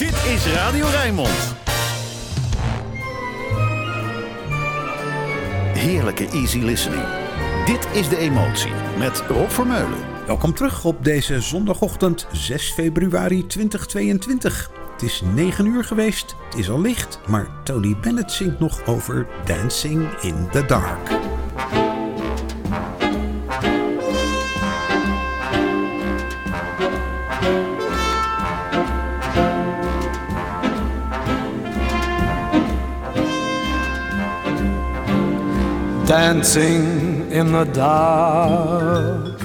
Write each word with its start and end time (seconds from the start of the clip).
Dit 0.00 0.24
is 0.32 0.46
Radio 0.46 0.86
Rijnmond. 0.86 1.54
Heerlijke 5.74 6.28
easy 6.28 6.58
listening. 6.58 7.02
Dit 7.64 7.88
is 7.92 8.08
De 8.08 8.16
Emotie 8.16 8.72
met 8.98 9.22
Rob 9.28 9.48
Vermeulen. 9.48 9.98
Welkom 10.26 10.54
terug 10.54 10.84
op 10.84 11.04
deze 11.04 11.40
zondagochtend 11.40 12.26
6 12.32 12.72
februari 12.72 13.46
2022. 13.46 14.70
Het 14.92 15.02
is 15.02 15.22
9 15.34 15.66
uur 15.66 15.84
geweest, 15.84 16.36
het 16.44 16.58
is 16.58 16.70
al 16.70 16.80
licht, 16.80 17.20
maar 17.26 17.62
Tony 17.64 17.96
Bennett 18.00 18.32
zingt 18.32 18.58
nog 18.58 18.86
over 18.86 19.26
Dancing 19.44 20.08
in 20.20 20.48
the 20.50 20.64
Dark. 20.66 21.29
Dancing 36.10 37.30
in 37.30 37.52
the 37.52 37.62
dark 37.66 39.38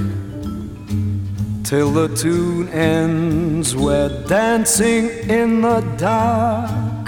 till 1.64 1.92
the 1.92 2.08
tune 2.16 2.68
ends. 2.70 3.76
We're 3.76 4.10
dancing 4.26 5.12
in 5.30 5.62
the 5.62 5.82
dark, 5.96 7.08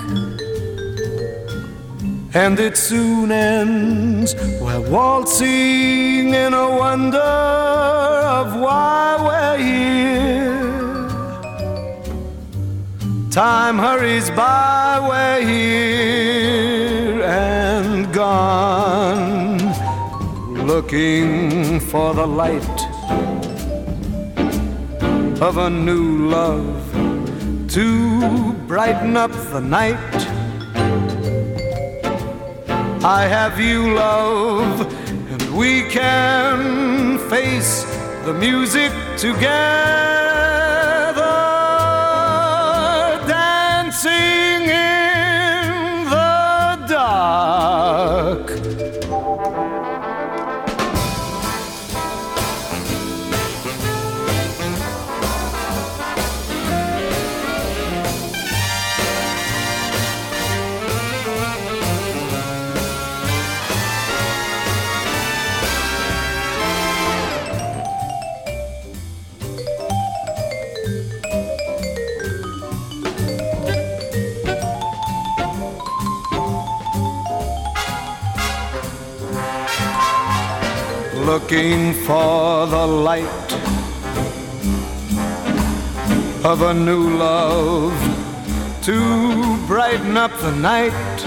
and 2.35 2.59
it 2.59 2.77
soon 2.77 3.31
ends. 3.31 4.35
We're 4.61 4.88
waltzing 4.91 6.35
in 6.35 6.53
a 6.53 6.69
wonder 6.77 7.17
of 7.17 8.59
why 8.61 9.17
we're 9.27 9.58
here. 9.71 10.69
Time 13.31 13.80
hurries 13.80 14.30
by, 14.30 14.99
we're 15.09 15.41
here 15.47 17.23
and 17.23 18.14
gone 18.14 19.47
looking 20.68 21.80
for 21.80 22.14
the 22.14 22.28
light 22.28 22.80
of 25.42 25.56
a 25.56 25.70
new 25.70 26.28
love 26.28 26.92
to 27.70 28.52
brighten 28.68 29.16
up 29.16 29.32
the 29.54 29.62
night. 29.62 30.18
I 33.02 33.22
have 33.30 33.58
you, 33.62 33.94
love, 33.94 34.82
and 35.32 35.58
we 35.58 35.84
can 35.84 37.18
face 37.30 37.86
the 38.26 38.34
music 38.34 38.92
together, 39.16 40.06
for 82.08 82.66
the 82.68 82.88
light 82.88 83.52
of 86.45 86.62
a 86.62 86.73
new 86.73 87.18
love 87.18 87.94
to 88.82 89.58
brighten 89.68 90.16
up 90.16 90.32
the 90.40 90.56
night. 90.56 91.18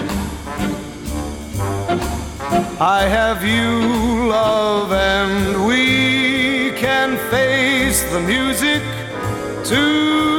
I 2.81 3.03
have 3.03 3.45
you, 3.45 4.31
love, 4.31 4.91
and 4.93 5.67
we 5.67 6.71
can 6.81 7.19
face 7.29 8.03
the 8.15 8.21
music 8.21 8.83
together, 9.65 10.30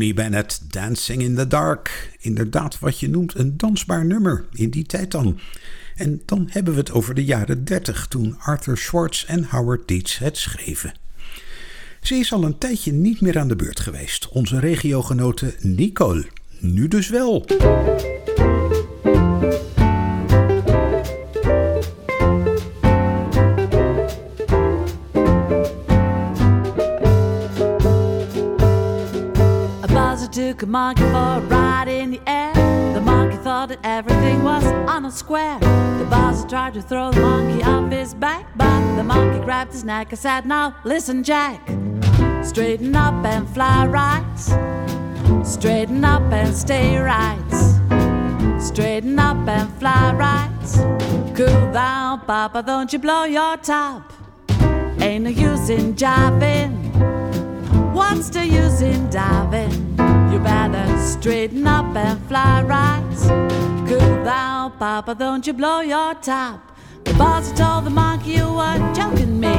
Tony 0.00 0.14
Bennett, 0.14 0.72
Dancing 0.72 1.22
in 1.22 1.34
the 1.34 1.46
Dark. 1.46 2.10
Inderdaad, 2.20 2.78
wat 2.78 3.00
je 3.00 3.08
noemt 3.08 3.34
een 3.34 3.56
dansbaar 3.56 4.04
nummer 4.04 4.44
in 4.52 4.70
die 4.70 4.84
tijd 4.84 5.10
dan. 5.10 5.38
En 5.96 6.22
dan 6.24 6.48
hebben 6.50 6.72
we 6.72 6.78
het 6.78 6.92
over 6.92 7.14
de 7.14 7.24
jaren 7.24 7.64
30, 7.64 8.06
toen 8.06 8.36
Arthur 8.38 8.76
Schwartz 8.76 9.24
en 9.24 9.44
Howard 9.44 9.88
Dietz 9.88 10.18
het 10.18 10.36
schreven. 10.36 10.94
Ze 12.00 12.14
is 12.14 12.32
al 12.32 12.44
een 12.44 12.58
tijdje 12.58 12.92
niet 12.92 13.20
meer 13.20 13.38
aan 13.38 13.48
de 13.48 13.56
beurt 13.56 13.80
geweest, 13.80 14.28
onze 14.28 14.58
regiogenote 14.58 15.54
Nicole. 15.60 16.26
Nu 16.60 16.88
dus 16.88 17.08
wel. 17.08 17.46
Monkey 30.70 31.02
for 31.02 31.38
a 31.38 31.40
ride 31.48 31.88
in 31.88 32.12
the 32.12 32.20
air. 32.28 32.54
The 32.94 33.00
monkey 33.00 33.36
thought 33.38 33.70
that 33.70 33.80
everything 33.82 34.44
was 34.44 34.64
on 34.64 35.04
a 35.04 35.10
square. 35.10 35.58
The 35.58 36.06
boss 36.08 36.44
tried 36.44 36.74
to 36.74 36.82
throw 36.82 37.10
the 37.10 37.20
monkey 37.20 37.62
off 37.64 37.90
his 37.90 38.14
back, 38.14 38.46
but 38.56 38.94
the 38.94 39.02
monkey 39.02 39.44
grabbed 39.44 39.72
his 39.72 39.82
neck 39.82 40.10
and 40.10 40.18
said, 40.18 40.46
Now 40.46 40.76
listen, 40.84 41.24
Jack. 41.24 41.60
Straighten 42.44 42.94
up 42.94 43.24
and 43.24 43.48
fly 43.50 43.84
right. 43.86 45.44
Straighten 45.44 46.04
up 46.04 46.22
and 46.32 46.54
stay 46.54 46.96
right. 46.98 47.52
Straighten 48.60 49.18
up 49.18 49.48
and 49.48 49.68
fly 49.80 50.12
right. 50.14 51.34
Cool 51.34 51.72
down, 51.72 52.20
Papa, 52.20 52.62
don't 52.64 52.92
you 52.92 53.00
blow 53.00 53.24
your 53.24 53.56
top. 53.56 54.12
Ain't 55.00 55.24
no 55.24 55.30
use 55.30 55.68
in 55.68 55.94
jiving. 55.94 56.76
What's 57.92 58.30
the 58.30 58.46
use 58.46 58.82
in 58.82 59.10
diving? 59.10 59.89
Better 60.42 60.98
straighten 60.98 61.66
up 61.66 61.94
and 61.96 62.20
fly 62.28 62.62
right. 62.62 63.02
Cool 63.88 64.24
down, 64.24 64.72
Papa, 64.78 65.14
don't 65.14 65.46
you 65.46 65.52
blow 65.52 65.80
your 65.80 66.14
top. 66.14 66.60
The 67.04 67.14
boss 67.14 67.52
told 67.52 67.84
the 67.84 67.90
monkey 67.90 68.32
you 68.32 68.52
were 68.52 68.92
joking 68.94 69.40
me. 69.40 69.56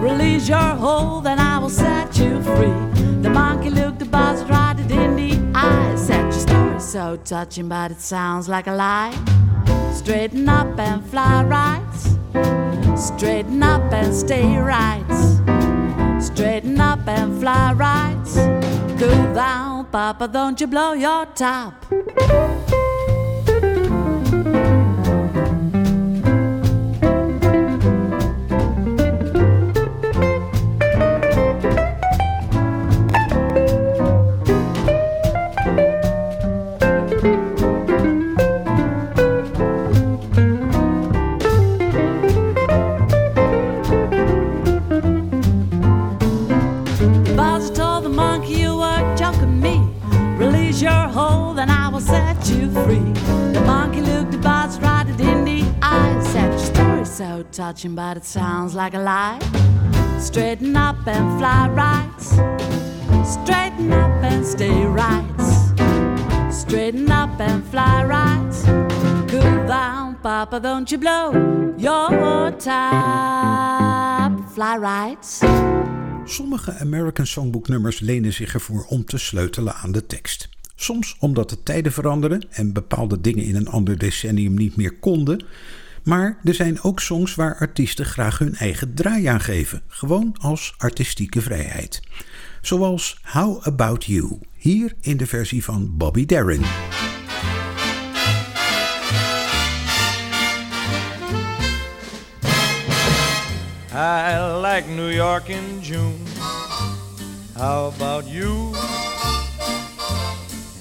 Release 0.00 0.48
your 0.48 0.58
hold 0.58 1.26
and 1.26 1.40
I 1.40 1.58
will 1.58 1.70
set 1.70 2.16
you 2.18 2.42
free. 2.42 2.74
The 3.22 3.30
monkey 3.30 3.70
looked 3.70 3.98
the 3.98 4.04
boss 4.04 4.42
right 4.44 4.78
in 4.78 5.16
the 5.16 5.32
eye. 5.54 5.94
Said 5.96 6.22
your 6.22 6.32
story's 6.32 6.84
so 6.84 7.16
touching, 7.24 7.68
but 7.68 7.90
it 7.90 8.00
sounds 8.00 8.48
like 8.48 8.66
a 8.66 8.72
lie. 8.72 9.14
Straighten 9.92 10.48
up 10.48 10.78
and 10.78 11.04
fly 11.10 11.44
right. 11.44 12.96
Straighten 12.96 13.62
up 13.62 13.92
and 13.92 14.14
stay 14.14 14.56
right. 14.56 15.04
Straighten 16.26 16.80
up 16.80 17.06
and 17.06 17.40
fly 17.40 17.72
right. 17.72 18.26
Cool 18.98 19.34
down, 19.34 19.84
Papa, 19.86 20.26
don't 20.28 20.60
you 20.60 20.66
blow 20.66 20.92
your 20.92 21.26
top. 21.26 21.86
Touching, 57.66 57.96
but 57.96 58.16
it 58.16 58.24
sounds 58.24 58.74
like 58.74 58.94
a 58.94 58.98
lie. 58.98 59.38
Straighten 60.20 60.76
up 60.76 61.06
and 61.06 61.38
fly 61.38 61.68
right. 61.74 62.22
Straighten 63.24 63.92
up 63.92 64.22
and 64.22 64.46
stay 64.46 64.84
right. 64.84 65.40
Straighten 66.52 67.10
up 67.10 67.40
and 67.40 67.64
fly 67.70 68.04
right. 68.04 68.54
Cool 69.28 69.66
down, 69.66 70.16
Papa, 70.20 70.60
don't 70.60 70.90
you 70.90 70.98
blow 70.98 71.32
your 71.76 72.52
top. 72.56 74.32
Fly 74.54 74.76
right. 74.78 75.24
Sommige 76.24 76.78
American 76.80 77.26
Songbook 77.26 77.68
nummers 77.68 78.00
lenen 78.00 78.32
zich 78.32 78.54
ervoor 78.54 78.84
om 78.88 79.04
te 79.04 79.18
sleutelen 79.18 79.74
aan 79.74 79.92
de 79.92 80.06
tekst. 80.06 80.48
Soms 80.76 81.16
omdat 81.20 81.50
de 81.50 81.62
tijden 81.62 81.92
veranderen 81.92 82.42
en 82.50 82.72
bepaalde 82.72 83.20
dingen 83.20 83.44
in 83.44 83.56
een 83.56 83.68
ander 83.68 83.98
decennium 83.98 84.54
niet 84.54 84.76
meer 84.76 84.98
konden. 84.98 85.44
Maar 86.06 86.38
er 86.44 86.54
zijn 86.54 86.82
ook 86.82 87.00
songs 87.00 87.34
waar 87.34 87.58
artiesten 87.58 88.04
graag 88.04 88.38
hun 88.38 88.54
eigen 88.54 88.94
draai 88.94 89.26
aan 89.26 89.40
geven, 89.40 89.82
gewoon 89.88 90.36
als 90.40 90.74
artistieke 90.76 91.42
vrijheid. 91.42 92.02
Zoals 92.60 93.20
How 93.22 93.66
About 93.66 94.04
You, 94.04 94.38
hier 94.56 94.94
in 95.00 95.16
de 95.16 95.26
versie 95.26 95.64
van 95.64 95.96
Bobby 95.96 96.26
Darin. 96.26 96.62
I 103.92 104.60
like 104.62 104.88
New 104.88 105.12
York 105.12 105.48
in 105.48 105.80
June. 105.80 106.14
How 107.52 107.92
about 107.94 108.30
you? 108.30 108.74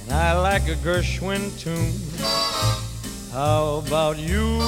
And 0.01 0.11
I 0.11 0.51
like 0.51 0.71
a 0.71 0.75
Gershwin 0.83 1.55
tune. 1.57 1.93
How 3.35 3.83
about 3.85 4.17
you? 4.17 4.59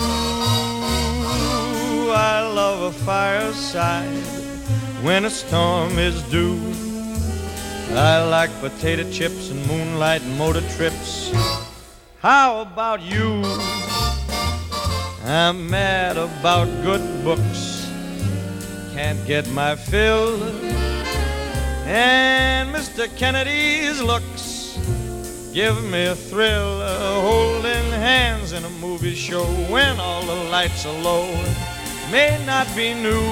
I 2.11 2.41
love 2.53 2.81
a 2.81 2.91
fireside 2.91 4.25
when 5.01 5.23
a 5.23 5.29
storm 5.29 5.97
is 5.97 6.21
due. 6.23 6.59
I 7.95 8.21
like 8.27 8.51
potato 8.59 9.09
chips 9.09 9.51
and 9.51 9.65
moonlight 9.67 10.21
motor 10.37 10.67
trips. 10.75 11.31
How 12.19 12.59
about 12.59 13.01
you? 13.01 13.41
I'm 15.23 15.69
mad 15.69 16.17
about 16.17 16.67
good 16.83 17.23
books 17.23 17.87
can't 18.93 19.25
get 19.25 19.49
my 19.51 19.77
fill. 19.77 20.43
And 21.85 22.75
Mr. 22.75 23.07
Kennedy's 23.15 24.01
looks 24.01 24.77
give 25.53 25.81
me 25.85 26.07
a 26.07 26.15
thrill. 26.15 26.81
Holding 27.21 27.96
hands 28.07 28.53
in 28.53 28.63
a 28.63 28.69
movie 28.79 29.13
show 29.13 29.43
when 29.69 29.99
all 29.99 30.21
the 30.21 30.41
lights 30.49 30.85
are 30.85 31.01
low 31.01 31.27
may 32.09 32.41
not 32.45 32.65
be 32.73 32.93
new, 32.93 33.27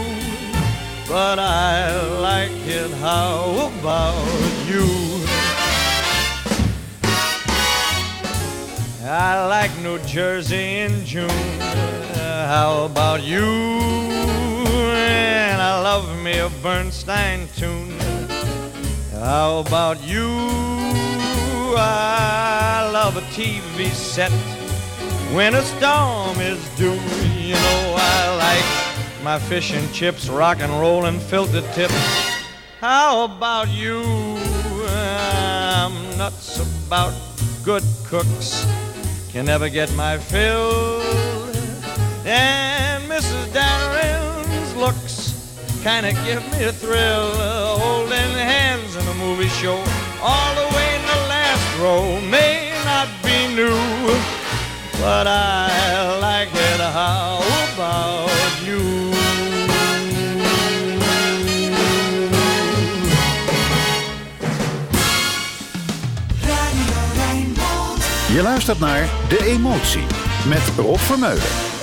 but 1.08 1.40
I 1.40 1.78
like 2.20 2.60
it. 2.68 2.92
How 3.08 3.72
about 3.80 4.28
you? 4.68 4.86
I 9.08 9.46
like 9.48 9.72
New 9.82 9.98
Jersey 10.00 10.80
in 10.86 11.06
June. 11.06 11.60
How 12.54 12.84
about 12.84 13.24
you? 13.24 13.48
and 14.98 15.62
I 15.62 15.80
love 15.90 16.06
me 16.22 16.40
a 16.40 16.50
Bernstein 16.62 17.48
tune. 17.56 17.98
How 19.14 19.60
about 19.66 20.04
you? 20.04 20.28
I 21.78 22.90
love 22.92 23.16
a 23.16 23.26
TV 23.38 23.92
set 23.92 24.34
when 25.36 25.54
a 25.54 25.62
storm 25.62 26.40
is 26.40 26.64
due. 26.78 26.98
You 27.38 27.56
know 27.56 27.96
I 27.98 28.36
like 28.40 29.24
my 29.24 29.38
fish 29.38 29.74
and 29.74 29.94
chips, 29.94 30.30
rock 30.30 30.62
and 30.62 30.72
roll 30.80 31.06
and 31.06 31.22
filter 31.22 31.62
tips. 31.74 31.94
How 32.80 33.26
about 33.26 33.68
you? 33.68 34.02
I'm 34.88 35.94
nuts 36.18 36.60
about 36.88 37.14
good 37.66 37.84
cooks. 38.06 38.66
Can 39.30 39.46
never 39.46 39.68
get 39.68 39.94
my 39.96 40.18
fill. 40.18 41.02
And 42.26 43.04
Mrs. 43.12 43.52
Darin's 43.54 44.76
looks 44.78 45.36
kind 45.84 46.06
of 46.06 46.14
give 46.24 46.42
me 46.54 46.64
a 46.64 46.72
thrill. 46.72 47.30
Holding 47.78 48.32
hands 48.56 48.96
in 48.96 49.06
a 49.06 49.14
movie 49.16 49.50
show, 49.50 49.84
all 50.22 50.56
the 50.56 50.76
way 50.76 50.96
in 50.96 51.02
the 51.02 51.22
last 51.28 51.80
row, 51.80 52.22
may 52.22 52.72
not 52.86 53.10
be 53.22 53.54
new, 53.54 53.76
but 55.00 55.28
I 55.28 56.18
like 56.20 56.50
it. 56.54 56.80
How 56.80 57.42
about 57.74 58.30
you? 58.66 59.14
Je 68.34 68.42
luistert 68.42 68.80
naar 68.80 69.10
De 69.30 69.46
Emotie 69.46 70.06
met 70.48 70.62
Rob 70.78 70.98
Vermeulen. 70.98 71.75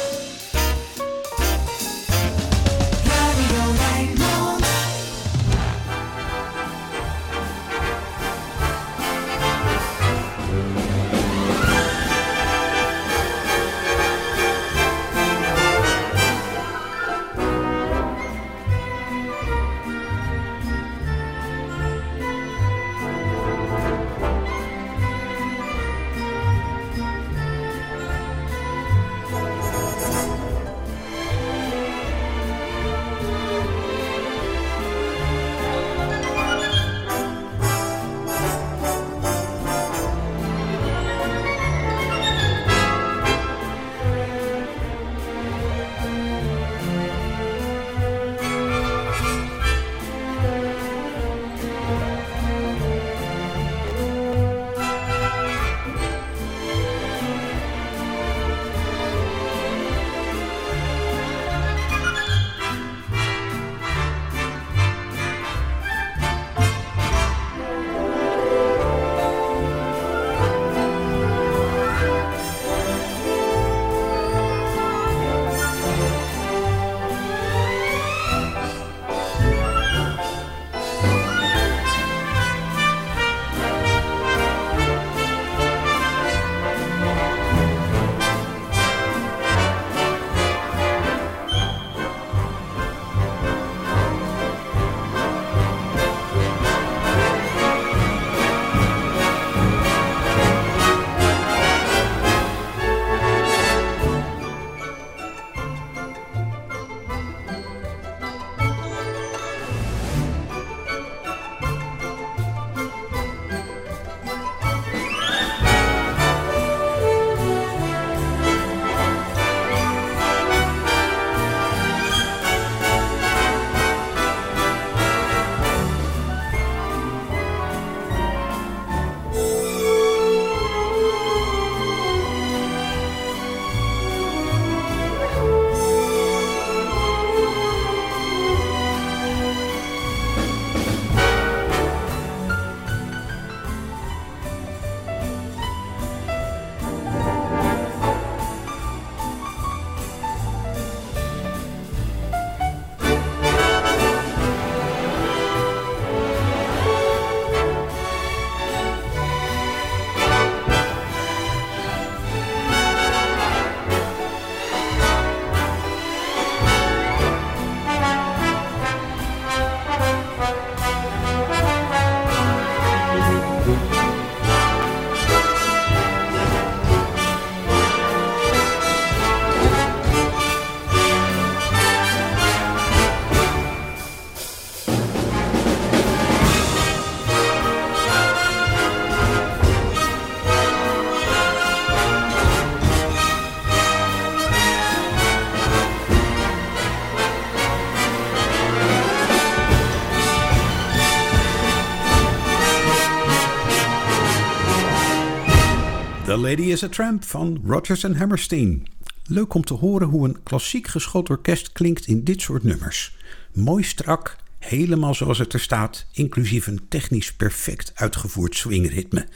Is 206.73 206.83
a 206.83 206.88
Tramp 206.88 207.25
van 207.25 207.62
Rodgers 207.67 208.05
en 208.05 208.17
Hammerstein. 208.17 208.87
Leuk 209.26 209.55
om 209.55 209.64
te 209.64 209.75
horen 209.75 210.09
hoe 210.09 210.29
een 210.29 210.43
klassiek 210.43 210.87
geschoold 210.87 211.31
orkest 211.31 211.73
klinkt 211.73 212.07
in 212.07 212.25
dit 212.25 212.41
soort 212.41 212.62
nummers. 212.62 213.17
Mooi 213.52 213.83
strak, 213.83 214.37
helemaal 214.59 215.14
zoals 215.14 215.38
het 215.38 215.52
er 215.52 215.61
staat, 215.61 216.07
inclusief 216.12 216.67
een 216.67 216.81
technisch 216.88 217.33
perfect 217.33 217.93
uitgevoerd 217.95 218.57
swingritme. 218.57 219.26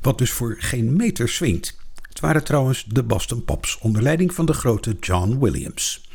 Wat 0.00 0.18
dus 0.18 0.30
voor 0.30 0.56
geen 0.58 0.96
meter 0.96 1.28
swingt. 1.28 1.78
Het 2.08 2.20
waren 2.20 2.44
trouwens 2.44 2.84
de 2.84 3.02
Boston 3.02 3.44
Pops 3.44 3.78
onder 3.78 4.02
leiding 4.02 4.34
van 4.34 4.46
de 4.46 4.52
grote 4.52 4.96
John 5.00 5.38
Williams. 5.38 6.08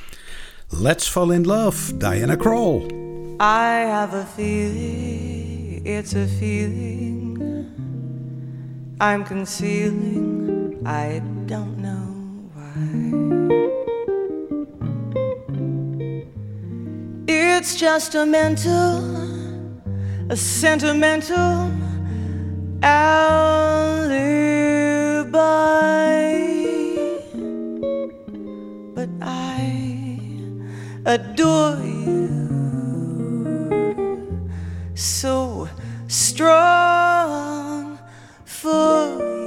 Let's 0.68 1.10
Fall 1.10 1.32
in 1.32 1.46
Love, 1.46 1.98
Diana 1.98 2.36
Krall. 2.36 2.86
I 3.40 3.88
have 3.90 4.16
a 4.16 4.28
feeling, 4.36 5.86
it's 5.86 6.14
a 6.16 6.28
feeling 6.40 7.38
I'm 9.00 9.24
concealing, 9.24 10.57
I 10.88 11.22
don't 11.48 11.78
know 11.80 12.16
why. 12.54 12.72
It's 17.28 17.76
just 17.76 18.16
a 18.16 18.26
mental, 18.26 19.04
a 20.30 20.38
sentimental 20.38 21.70
alibi. 22.82 23.28
But 28.96 29.10
I 29.22 30.40
adore 31.06 31.82
you 31.84 32.30
so 34.96 35.68
strong 36.08 38.00
for 38.46 39.20
you. 39.20 39.47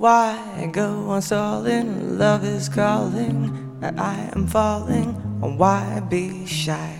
Why 0.00 0.70
go 0.72 1.10
on 1.10 1.20
stalling? 1.20 2.16
Love 2.16 2.42
is 2.42 2.70
calling, 2.70 3.52
and 3.82 4.00
I 4.00 4.30
am 4.34 4.46
falling. 4.46 5.12
Why 5.58 6.00
be 6.08 6.46
shy? 6.46 6.98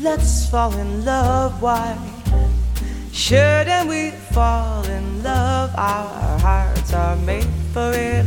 Let's 0.00 0.48
fall 0.48 0.72
in 0.72 1.04
love. 1.04 1.60
Why 1.60 1.98
shouldn't 3.12 3.90
we 3.90 4.12
fall 4.32 4.84
in 4.84 5.22
love? 5.22 5.74
Our 5.76 6.38
hearts 6.38 6.94
are 6.94 7.16
made 7.16 7.52
for 7.74 7.92
a 7.92 8.24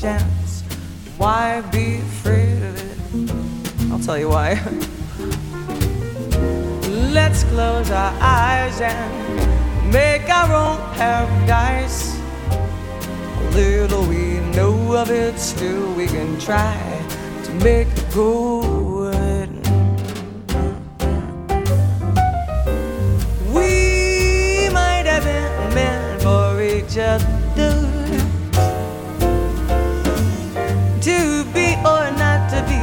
chance. 0.00 0.62
Why 1.18 1.60
be 1.70 1.96
afraid 1.96 2.62
of 2.62 2.74
it? 2.80 3.92
I'll 3.92 4.00
tell 4.00 4.16
you 4.16 4.30
why. 4.30 4.54
Let's 7.12 7.44
close 7.44 7.90
our 7.90 8.14
eyes 8.22 8.80
and 8.80 9.29
make 9.92 10.28
our 10.28 10.52
own 10.52 10.78
paradise. 10.94 12.18
Little 13.54 14.04
we 14.06 14.40
know 14.54 14.94
of 14.96 15.10
it, 15.10 15.38
still 15.38 15.92
we 15.94 16.06
can 16.06 16.38
try 16.38 16.76
to 17.44 17.52
make 17.54 17.88
it 17.88 18.06
good. 18.14 19.48
We 23.52 24.68
might 24.72 25.06
have 25.06 25.24
been 25.24 25.74
meant 25.74 26.22
for 26.22 26.62
each 26.62 26.96
other 26.98 27.26
to 31.00 31.44
be 31.52 31.74
or 31.84 32.10
not 32.22 32.48
to 32.50 32.62
be. 32.68 32.80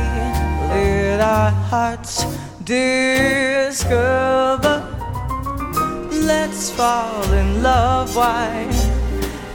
Let 0.69 1.21
our 1.21 1.51
hearts 1.51 2.25
discover. 2.63 4.76
Let's 6.47 6.71
fall 6.71 7.33
in 7.33 7.61
love. 7.61 8.15
Why 8.15 8.71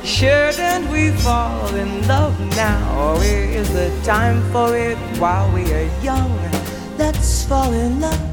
shouldn't 0.04 0.90
we 0.90 1.10
fall 1.10 1.74
in 1.74 2.06
love 2.06 2.38
now? 2.54 3.16
Is 3.22 3.72
the 3.72 3.90
time 4.04 4.42
for 4.52 4.76
it 4.76 4.98
while 5.18 5.50
we 5.54 5.72
are 5.72 5.88
young? 6.02 6.38
Let's 6.98 7.46
fall 7.46 7.72
in 7.72 7.98
love. 8.02 8.31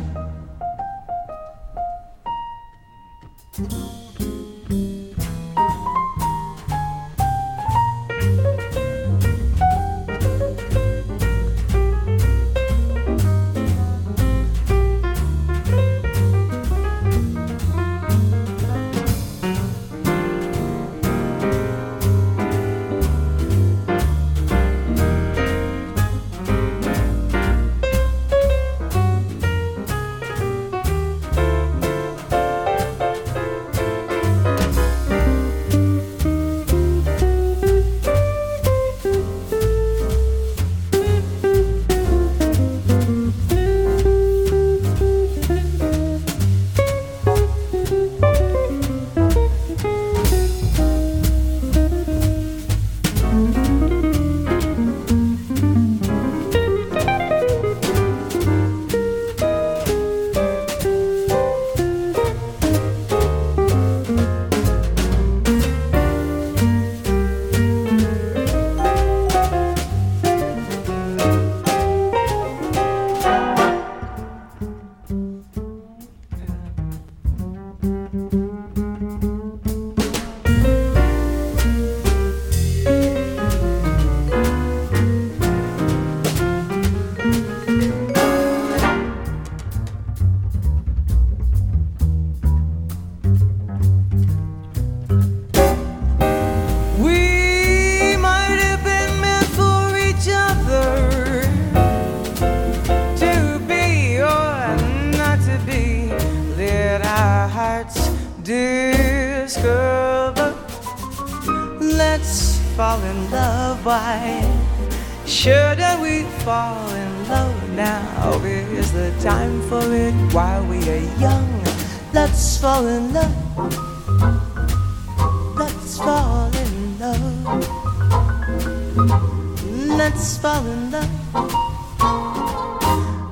Let's 129.98 130.38
fall 130.38 130.66
in 130.66 130.92
love. 130.92 131.10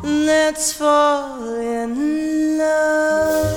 Let's 0.04 0.74
fall 0.74 1.56
in 1.56 2.58
love. 2.58 3.57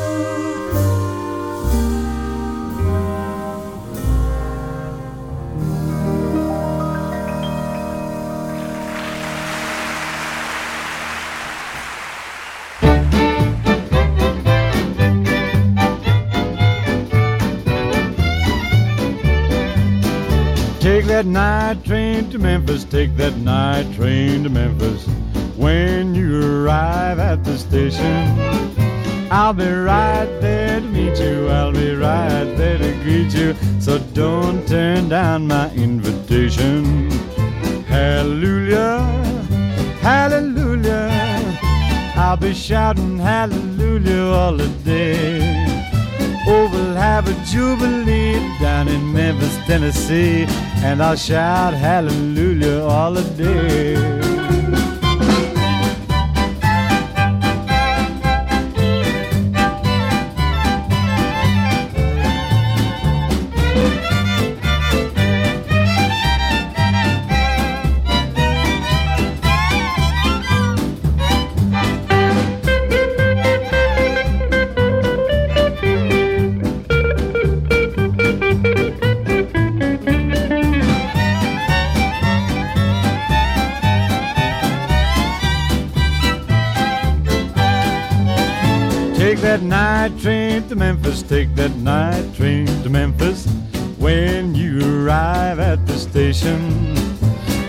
That 21.21 21.27
night 21.27 21.85
train 21.85 22.31
to 22.31 22.39
Memphis, 22.39 22.83
take 22.85 23.15
that 23.19 23.37
night 23.37 23.85
train 23.95 24.43
to 24.43 24.49
Memphis. 24.49 25.07
When 25.55 26.15
you 26.15 26.65
arrive 26.65 27.19
at 27.19 27.45
the 27.45 27.59
station, 27.59 28.39
I'll 29.31 29.53
be 29.53 29.71
right 29.71 30.31
there 30.41 30.81
to 30.81 30.87
meet 30.87 31.19
you. 31.19 31.47
I'll 31.49 31.73
be 31.73 31.95
right 31.95 32.45
there 32.57 32.79
to 32.79 32.93
greet 33.03 33.35
you. 33.35 33.55
So 33.81 33.99
don't 34.15 34.67
turn 34.67 35.11
down 35.11 35.47
my 35.47 35.71
invitation. 35.75 37.11
Hallelujah, 37.83 39.01
hallelujah. 40.01 41.11
I'll 42.17 42.39
be 42.39 42.55
shouting 42.55 43.19
hallelujah 43.19 44.25
all 44.25 44.57
the 44.57 44.69
day. 44.85 45.67
Oh, 46.47 46.71
we'll 46.73 46.95
have 46.95 47.29
a 47.29 47.35
jubilee 47.45 48.41
down 48.59 48.89
in 48.89 49.13
Memphis, 49.13 49.55
Tennessee, 49.67 50.47
and 50.83 51.03
I'll 51.03 51.17
shout 51.17 51.75
hallelujah 51.75 52.83
all 52.85 53.13
the 53.13 53.23
day. 53.37 54.30
That 89.39 89.63
night 89.63 90.19
train 90.19 90.69
to 90.69 90.75
Memphis, 90.75 91.23
take 91.23 91.55
that 91.55 91.75
night 91.77 92.35
train 92.35 92.67
to 92.67 92.91
Memphis. 92.91 93.47
When 93.99 94.55
you 94.55 94.81
arrive 94.81 95.61
at 95.61 95.87
the 95.87 95.97
station, 95.97 96.97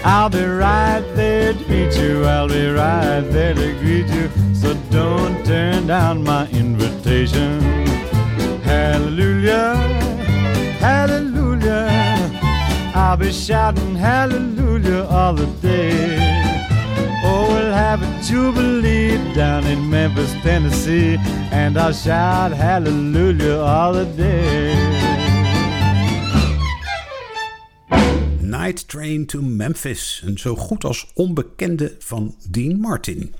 I'll 0.03 0.29
be 0.29 0.43
right 0.43 1.03
there 1.13 1.53
to 1.53 1.69
meet 1.69 1.95
you, 1.97 2.25
I'll 2.25 2.47
be 2.47 2.67
right 2.67 3.21
there 3.21 3.53
to 3.53 3.73
greet 3.79 4.07
you. 4.07 4.29
So 4.55 4.73
don't 4.89 5.45
turn 5.45 5.87
down 5.87 6.23
my 6.23 6.49
invitation. 6.49 7.61
Hallelujah, 8.63 9.75
hallelujah. 10.79 11.89
I'll 12.95 13.17
be 13.17 13.31
shouting 13.31 13.95
hallelujah 13.95 15.05
all 15.05 15.33
the 15.33 15.45
day. 15.61 16.30
Have 17.91 18.07
a 18.07 18.23
jubilee 18.23 19.33
down 19.33 19.65
in 19.65 19.89
Memphis, 19.89 20.31
Tennessee, 20.41 21.17
and 21.51 21.77
I'll 21.77 21.93
shout 21.93 22.53
hallelujah 22.53 23.59
all 23.59 23.93
the 23.93 24.15
day. 24.15 24.73
Night 28.39 28.87
Train 28.87 29.25
to 29.25 29.41
Memphis, 29.41 30.21
een 30.25 30.37
zo 30.37 30.55
goed 30.55 30.83
als 30.83 31.11
onbekende 31.13 31.95
van 31.99 32.35
Dean 32.49 32.79
Martin. 32.79 33.33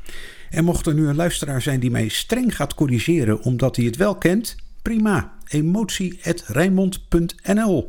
En 0.49 0.63
mocht 0.63 0.85
er 0.85 0.93
nu 0.93 1.07
een 1.07 1.15
luisteraar 1.15 1.61
zijn 1.61 1.79
die 1.79 1.91
mij 1.91 2.07
streng 2.07 2.55
gaat 2.55 2.73
corrigeren 2.73 3.41
omdat 3.41 3.75
hij 3.75 3.85
het 3.85 3.95
wel 3.95 4.15
kent, 4.15 4.55
prima. 4.81 5.33
Emotie.rijnmond.nl 5.47 7.87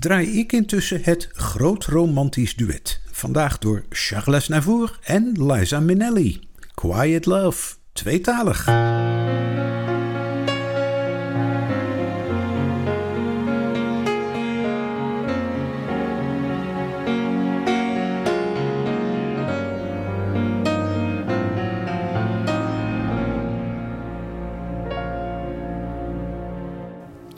Draai 0.00 0.38
ik 0.38 0.52
intussen 0.52 1.00
het 1.02 1.28
groot 1.32 1.84
romantisch 1.84 2.54
duet 2.54 3.00
Vandaag 3.10 3.58
door 3.58 3.84
Charles 3.88 4.48
Navour 4.48 4.98
en 5.02 5.52
Liza 5.52 5.80
Minnelli. 5.80 6.40
Quiet 6.74 7.26
Love, 7.26 7.74
tweetalig. 7.92 8.64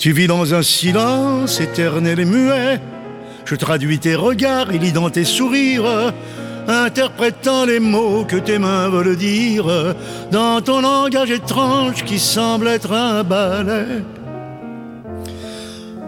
Tu 0.03 0.11
vis 0.11 0.27
dans 0.27 0.53
un 0.53 0.63
silence 0.63 1.61
éternel 1.61 2.19
et 2.19 2.25
muet 2.25 2.81
Je 3.45 3.55
traduis 3.55 4.01
tes 4.01 4.17
regards 4.17 4.73
et 4.73 4.79
lis 4.79 4.91
dans 4.91 5.11
tes 5.11 5.25
sourires, 5.25 6.13
interprétant 6.67 7.65
les 7.65 7.79
mots 7.79 8.25
que 8.25 8.35
tes 8.35 8.59
mains 8.59 8.89
veulent 8.89 9.15
dire, 9.15 9.65
dans 10.33 10.61
ton 10.61 10.81
langage 10.81 11.31
étrange 11.31 12.03
qui 12.03 12.19
semble 12.19 12.67
être 12.67 12.91
un 12.91 13.23
ballet. 13.23 14.03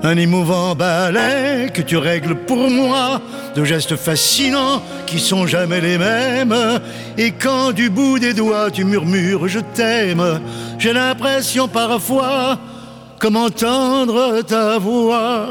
Un 0.03 0.17
émouvant 0.17 0.75
ballet 0.75 1.71
que 1.73 1.83
tu 1.83 1.97
règles 1.97 2.35
pour 2.35 2.69
moi, 2.69 3.21
de 3.55 3.65
gestes 3.65 3.95
fascinants 3.95 4.83
qui 5.07 5.21
sont 5.21 5.47
jamais 5.47 5.81
les 5.81 5.99
mêmes. 5.99 6.81
Et 7.17 7.31
quand 7.31 7.71
du 7.71 7.91
bout 7.91 8.19
des 8.19 8.35
doigts 8.35 8.73
tu 8.73 8.85
murmures 8.85 9.47
je 9.47 9.61
t'aime, 9.61 10.41
j'ai 10.81 10.93
l'impression 10.93 11.69
parfois 11.69 12.59
comme 13.21 13.37
entendre 13.37 14.43
ta 14.43 14.79
voix. 14.79 15.49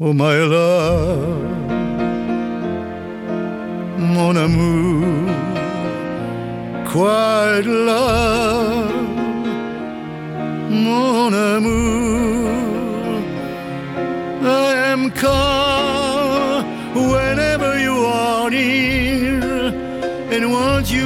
Oh 0.00 0.12
my 0.12 0.36
love, 0.54 1.42
mon 3.98 4.36
amour, 4.36 5.28
quiet 6.86 7.66
love, 7.66 8.92
mon 10.70 11.32
amour. 11.32 11.88
I 14.40 14.74
am 14.92 15.10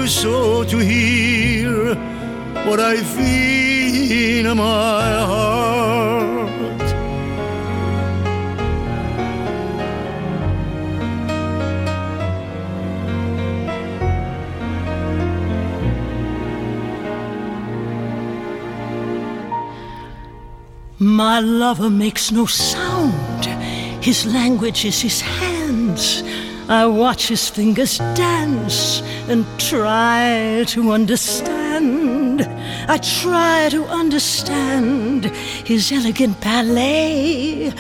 you 0.03 0.09
so 0.09 0.65
to 0.65 0.79
hear 0.79 1.95
what 2.67 2.81
I 2.81 2.97
feel 2.97 4.47
in 4.51 4.57
my 4.57 5.03
heart. 5.31 6.51
My 20.99 21.39
lover 21.39 21.91
makes 21.91 22.33
no 22.33 22.47
sound. 22.47 23.45
His 24.03 24.27
language 24.27 24.85
is 24.85 25.01
his 25.01 25.21
hands. 25.21 26.25
I 26.73 26.87
watch 26.87 27.29
his 27.29 27.51
fingers 27.51 27.99
dance 28.17 29.03
and 29.29 29.45
try 29.59 30.65
to 30.69 30.93
understand. 30.93 32.41
I 32.89 32.97
try 32.97 33.69
to 33.69 33.85
understand 33.85 35.27
his 35.67 35.93
elegant 35.93 36.41
ballet. 36.41 37.75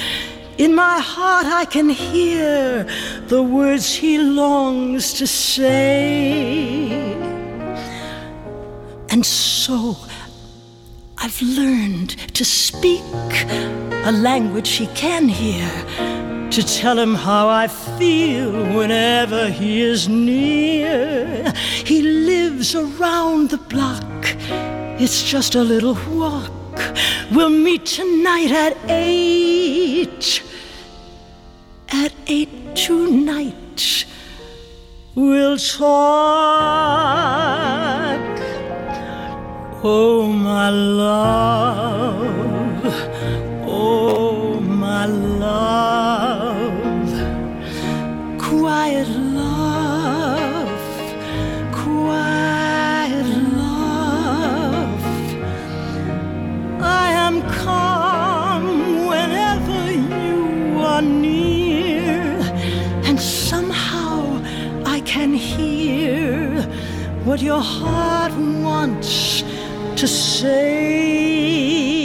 In 0.59 0.75
my 0.75 1.01
heart, 1.01 1.47
I 1.47 1.65
can 1.65 1.89
hear 1.89 2.87
the 3.29 3.43
words 3.43 3.95
he 3.95 4.19
longs 4.19 5.15
to 5.15 5.27
say. 5.27 6.93
And 9.09 9.25
so, 9.25 9.97
I've 11.17 11.41
learned 11.41 12.11
to 12.35 12.45
speak 12.45 13.01
a 14.05 14.13
language 14.13 14.69
he 14.73 14.87
can 14.89 15.29
hear, 15.31 15.71
to 16.53 16.63
tell 16.63 16.99
him 16.99 17.15
how 17.15 17.49
I 17.49 17.67
feel 17.67 18.53
whenever 18.77 19.49
he 19.49 19.81
is 19.81 20.07
near. 20.07 21.51
He 21.85 22.03
lives 22.03 22.75
around 22.75 23.49
the 23.49 23.57
block, 23.57 24.37
it's 25.01 25.23
just 25.23 25.55
a 25.55 25.63
little 25.63 25.97
walk. 26.11 26.53
We'll 27.33 27.49
meet 27.49 27.87
tonight 27.87 28.51
at 28.51 28.77
eight. 28.91 30.43
At 31.89 32.13
eight 32.27 32.77
tonight, 32.77 34.05
we'll 35.15 35.57
talk. 35.57 36.93
Oh, 39.85 40.27
my 40.29 40.71
love, 40.71 42.15
oh, 43.67 44.61
my 44.61 45.07
love, 45.07 46.22
quiet 48.73 49.09
love, 49.37 50.81
quiet 51.85 53.29
love. 53.61 55.05
I 56.81 57.09
am 57.27 57.37
calm 57.65 58.65
whenever 59.13 59.81
you 60.15 60.81
are 60.91 61.03
near, 61.03 62.41
and 63.09 63.21
somehow 63.21 64.41
I 64.87 65.01
can 65.01 65.35
hear 65.35 66.63
what 67.27 67.43
your 67.43 67.61
heart 67.61 68.33
wants 68.69 69.43
to 70.01 70.07
say. 70.09 72.02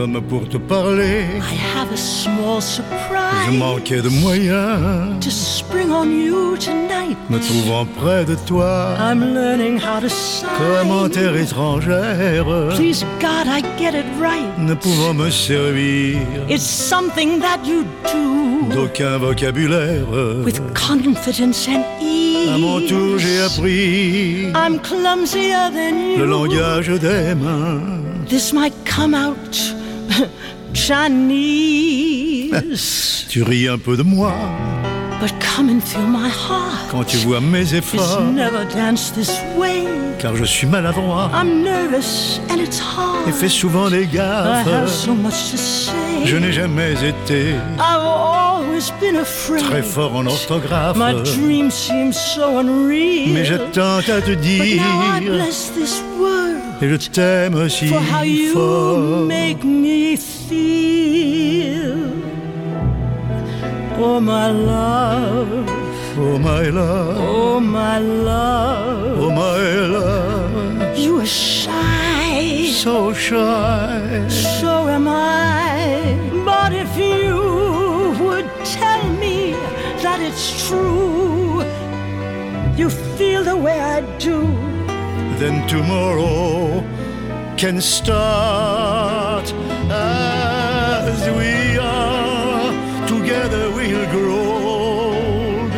Comme 0.00 0.18
pour 0.22 0.48
te 0.48 0.56
parler, 0.56 1.26
I 1.42 1.54
have 1.76 1.92
a 1.92 1.96
small 1.98 2.62
surprise. 2.62 3.50
je 3.52 3.58
manquais 3.58 4.00
de 4.00 4.08
moyens. 4.08 5.20
to 5.22 5.28
spring 5.30 5.90
on 5.90 6.06
you 6.10 6.56
tonight. 6.56 7.18
Me 7.28 7.38
trouvant 7.38 7.84
près 7.84 8.24
de 8.24 8.34
toi, 8.46 8.96
I'm 8.98 9.20
learning 9.34 9.76
how 9.78 10.00
to 10.00 10.08
sign. 10.08 10.48
comme 10.56 10.90
en 10.90 11.08
terre 11.10 11.36
étrangère, 11.36 12.46
Please 12.76 13.04
God, 13.20 13.46
I 13.46 13.60
get 13.78 13.92
it 13.94 14.06
right. 14.18 14.48
ne 14.58 14.72
pouvant 14.72 15.12
me 15.12 15.28
servir 15.28 16.16
It's 16.48 16.64
something 16.64 17.38
that 17.40 17.58
you 17.66 17.84
do 18.10 18.74
d'aucun 18.74 19.18
vocabulaire. 19.18 20.06
with 20.42 20.62
confidence 20.72 21.68
and 21.68 21.84
ease. 22.00 22.48
À 22.48 22.56
mon 22.56 22.80
tour, 22.88 23.18
j'ai 23.18 23.42
appris 23.42 24.46
I'm 24.54 24.78
clumsier 24.80 25.68
than 25.74 25.98
you. 25.98 26.16
le 26.20 26.24
langage 26.24 26.88
des 26.88 27.34
mains. 27.34 27.82
This 28.26 28.54
might 28.54 28.72
come 28.86 29.12
out 29.12 29.36
Chinese, 32.20 33.26
Tu 33.28 33.42
ris 33.42 33.68
un 33.68 33.78
peu 33.78 33.96
de 33.96 34.02
moi 34.02 34.32
but 35.20 35.32
come 35.38 35.68
and 35.68 35.80
feel 35.82 36.06
my 36.06 36.30
heart. 36.30 36.88
quand 36.90 37.04
tu 37.04 37.18
vois 37.18 37.40
mes 37.40 37.74
efforts, 37.74 38.20
never 38.32 38.64
danced 38.74 39.14
this 39.14 39.30
way. 39.58 39.84
car 40.18 40.34
je 40.34 40.44
suis 40.44 40.66
maladroit 40.66 41.30
I'm 41.34 41.62
nervous 41.62 42.40
and 42.50 42.56
it's 42.58 42.80
hard. 42.80 43.28
et 43.28 43.32
fais 43.32 43.50
souvent 43.50 43.90
des 43.90 44.04
I 44.04 44.16
have 44.18 44.64
gaffes. 44.64 44.88
so 45.04 45.12
much 45.14 45.50
to 45.50 45.56
say. 45.58 45.92
Je 46.24 46.36
n'ai 46.36 46.52
jamais 46.52 46.92
été 46.94 47.54
I've 47.78 48.00
always 48.02 48.90
been 49.00 49.16
afraid. 49.16 49.62
très 49.64 49.82
fort 49.82 50.16
en 50.16 50.24
orthographe, 50.26 50.96
My 50.96 51.12
dreams 51.22 51.70
seem 51.72 52.12
so 52.14 52.58
unreal. 52.58 53.34
mais 53.34 53.44
je 53.44 53.56
tente 53.72 54.08
à 54.08 54.22
te 54.22 54.30
But 54.30 54.38
now 54.40 55.16
I 55.16 55.20
dire 55.20 55.32
bless 55.34 55.70
this 55.74 56.00
world 56.18 56.39
et 56.82 56.88
je 56.88 56.96
t'aime 57.10 57.68
si 57.68 57.88
for 57.88 58.00
how 58.00 58.22
you 58.24 58.52
fort. 58.52 59.26
make 59.26 59.62
me 59.64 60.16
feel. 60.16 61.98
Oh 64.02 64.20
my 64.20 64.50
love, 64.50 65.68
Oh 66.18 66.38
my 66.38 66.68
love, 66.70 67.16
oh 67.18 67.60
my 67.60 67.98
love, 67.98 69.18
oh 69.20 69.30
my 69.30 69.62
love, 69.96 70.98
you 70.98 71.20
are 71.20 71.26
shy, 71.26 72.70
so 72.72 73.12
shy. 73.12 74.28
so 74.28 74.88
am 74.88 75.06
I. 75.06 76.16
But 76.44 76.72
if 76.72 76.96
you 76.96 78.16
would 78.24 78.48
tell 78.64 79.02
me 79.22 79.52
that 80.02 80.20
it's 80.20 80.66
true, 80.66 81.62
you 82.76 82.90
feel 82.90 83.44
the 83.44 83.56
way 83.56 83.80
I 83.80 84.00
do. 84.18 84.69
Then 85.40 85.66
tomorrow 85.66 86.84
can 87.56 87.80
start 87.80 89.50
as 89.90 91.20
we 91.30 91.78
are 91.78 93.08
together 93.08 93.70
we'll 93.70 94.06
grow 94.10 94.36
old. 94.74 95.72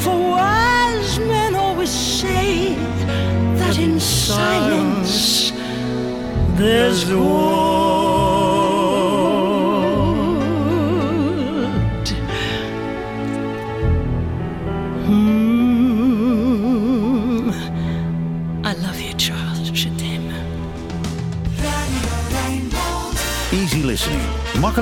For 0.00 0.16
wise 0.16 1.18
men 1.18 1.56
always 1.56 1.90
say 1.90 2.76
that 3.58 3.76
in 3.76 3.98
silence 3.98 5.50
there's 6.54 7.02
gold. 7.06 7.85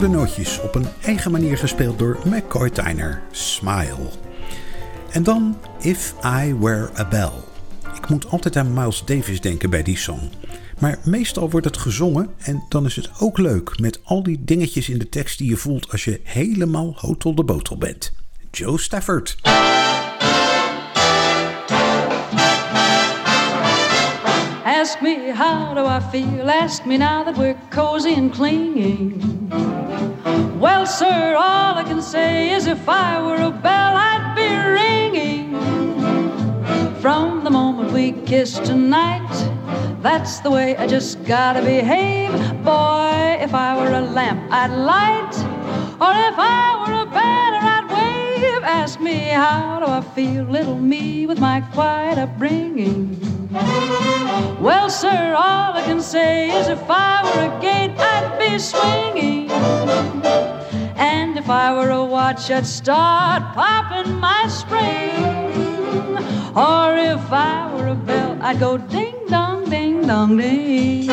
Vertrouwde 0.00 0.28
nootjes 0.28 0.60
op 0.60 0.74
een 0.74 0.86
eigen 1.02 1.30
manier 1.30 1.58
gespeeld 1.58 1.98
door 1.98 2.18
McCoy 2.24 2.70
Tyner. 2.70 3.22
Smile. 3.30 4.10
En 5.10 5.22
dan 5.22 5.56
If 5.80 6.14
I 6.24 6.54
Were 6.54 6.90
a 6.98 7.08
Bell. 7.08 7.30
Ik 7.94 8.08
moet 8.08 8.28
altijd 8.28 8.56
aan 8.56 8.72
Miles 8.72 9.04
Davis 9.04 9.40
denken 9.40 9.70
bij 9.70 9.82
die 9.82 9.96
song. 9.96 10.30
Maar 10.78 10.98
meestal 11.04 11.50
wordt 11.50 11.66
het 11.66 11.76
gezongen 11.76 12.30
en 12.38 12.64
dan 12.68 12.84
is 12.84 12.96
het 12.96 13.10
ook 13.18 13.38
leuk 13.38 13.78
met 13.80 14.00
al 14.04 14.22
die 14.22 14.44
dingetjes 14.44 14.88
in 14.88 14.98
de 14.98 15.08
tekst 15.08 15.38
die 15.38 15.48
je 15.48 15.56
voelt 15.56 15.90
als 15.90 16.04
je 16.04 16.20
helemaal 16.24 16.94
hotel 16.96 17.34
de 17.34 17.44
botel 17.44 17.78
bent. 17.78 18.12
Joe 18.50 18.80
Stafford. 18.80 19.36
Ask 24.90 25.02
me 25.02 25.28
how 25.28 25.72
do 25.72 25.86
I 25.86 26.00
feel? 26.00 26.50
Ask 26.50 26.84
me 26.84 26.98
now 26.98 27.22
that 27.22 27.38
we're 27.38 27.54
cozy 27.70 28.12
and 28.14 28.32
clinging. 28.32 29.48
Well, 30.58 30.84
sir, 30.84 31.36
all 31.36 31.78
I 31.78 31.84
can 31.84 32.02
say 32.02 32.52
is 32.52 32.66
if 32.66 32.88
I 32.88 33.22
were 33.22 33.40
a 33.40 33.52
bell, 33.52 33.94
I'd 33.94 34.34
be 34.34 34.50
ringing. 34.80 35.54
From 37.00 37.44
the 37.44 37.50
moment 37.50 37.92
we 37.92 38.10
kissed 38.26 38.64
tonight, 38.64 39.30
that's 40.02 40.40
the 40.40 40.50
way 40.50 40.76
I 40.76 40.88
just 40.88 41.22
gotta 41.24 41.62
behave. 41.62 42.32
Boy, 42.64 43.38
if 43.40 43.54
I 43.54 43.76
were 43.80 43.94
a 43.94 44.00
lamp, 44.00 44.42
I'd 44.50 44.74
light. 44.74 45.34
Or 46.04 46.14
if 46.30 46.36
I 46.36 46.66
were 46.80 47.02
a 47.02 47.06
banner, 47.06 47.49
you've 48.60 48.68
asked 48.68 49.00
me 49.00 49.16
how 49.16 49.80
do 49.80 49.86
I 49.86 50.02
feel, 50.14 50.44
little 50.44 50.78
me, 50.78 51.26
with 51.26 51.40
my 51.40 51.62
quiet 51.72 52.18
upbringing. 52.18 53.18
Well, 54.60 54.90
sir, 54.90 55.34
all 55.34 55.72
I 55.72 55.82
can 55.86 56.02
say 56.02 56.50
is 56.50 56.68
if 56.68 56.82
I 56.90 57.22
were 57.24 57.56
a 57.56 57.60
gate, 57.62 57.96
I'd 57.98 58.38
be 58.38 58.58
swinging. 58.58 59.50
And 60.96 61.38
if 61.38 61.48
I 61.48 61.72
were 61.72 61.88
a 61.88 62.04
watch, 62.04 62.50
I'd 62.50 62.66
start 62.66 63.42
popping 63.54 64.12
my 64.16 64.46
spring. 64.48 65.24
Or 66.54 66.94
if 67.14 67.32
I 67.32 67.72
were 67.74 67.88
a 67.88 67.94
bell, 67.94 68.36
I'd 68.42 68.60
go 68.60 68.76
ding 68.76 69.16
dong, 69.28 69.70
ding 69.70 70.06
dong, 70.06 70.36
ding. 70.36 71.08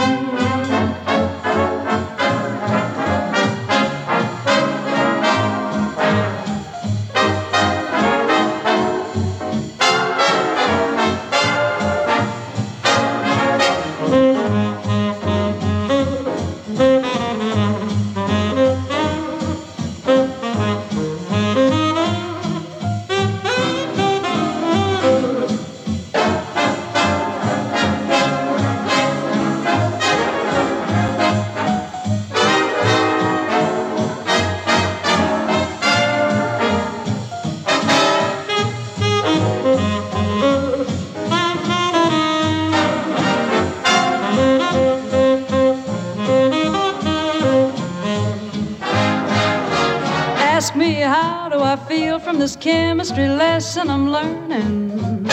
and 53.77 53.91
I'm 53.91 54.09
learning. 54.09 55.23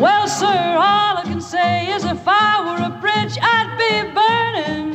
Well, 0.00 0.26
sir, 0.26 0.46
all 0.46 1.18
I 1.18 1.22
can 1.24 1.40
say 1.40 1.92
is 1.94 2.04
if 2.04 2.22
I 2.26 2.52
were 2.66 2.82
a 2.86 2.92
bridge, 3.00 3.36
I'd 3.40 3.72
be 3.82 3.92
burning. 4.18 4.94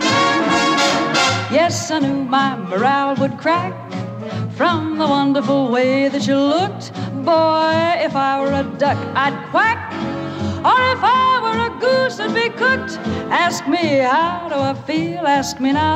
Yes, 1.51 1.91
I 1.91 1.99
knew 1.99 2.23
my 2.23 2.55
morale 2.57 3.15
would 3.17 3.37
crack 3.37 3.73
from 4.55 4.97
the 4.97 5.07
wonderful 5.07 5.71
way 5.71 6.09
that 6.09 6.25
you 6.25 6.37
looked. 6.37 6.93
Boy, 7.23 7.73
if 8.07 8.15
I 8.15 8.41
were 8.41 8.53
a 8.53 8.63
duck, 8.77 8.97
I'd 9.15 9.37
quack. 9.51 9.79
Or 10.65 10.79
if 10.95 11.01
I 11.03 11.39
were 11.43 11.59
a 11.69 11.79
goose, 11.79 12.19
I'd 12.19 12.33
be 12.33 12.49
cooked. 12.49 12.97
Ask 13.29 13.67
me, 13.67 13.99
how 13.99 14.49
do 14.49 14.55
I 14.55 14.73
feel? 14.73 15.27
Ask 15.27 15.59
me 15.59 15.73
now. 15.73 15.90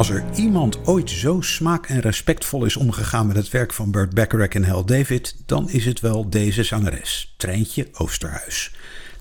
Als 0.00 0.10
er 0.10 0.24
iemand 0.34 0.86
ooit 0.86 1.10
zo 1.10 1.40
smaak 1.40 1.86
en 1.86 2.00
respectvol 2.00 2.64
is 2.64 2.76
omgegaan 2.76 3.26
met 3.26 3.36
het 3.36 3.50
werk 3.50 3.72
van 3.72 3.90
Burt 3.90 4.14
Bacharach 4.14 4.48
en 4.48 4.64
Hal 4.64 4.84
David, 4.84 5.36
dan 5.46 5.70
is 5.70 5.84
het 5.84 6.00
wel 6.00 6.30
deze 6.30 6.62
zangeres, 6.62 7.34
Treintje 7.36 7.88
Oosterhuis. 7.92 8.74